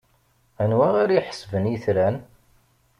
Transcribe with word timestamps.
Anwa 0.63 0.87
ara 1.01 1.13
iḥesben 1.19 1.65
itran? 1.75 2.15